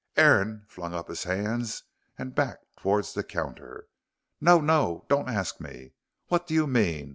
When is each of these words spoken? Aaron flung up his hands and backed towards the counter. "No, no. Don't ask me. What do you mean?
Aaron 0.17 0.65
flung 0.67 0.95
up 0.95 1.09
his 1.09 1.25
hands 1.25 1.83
and 2.17 2.33
backed 2.33 2.65
towards 2.77 3.13
the 3.13 3.23
counter. 3.23 3.87
"No, 4.41 4.59
no. 4.59 5.05
Don't 5.09 5.29
ask 5.29 5.59
me. 5.61 5.93
What 6.27 6.47
do 6.47 6.55
you 6.55 6.65
mean? 6.65 7.09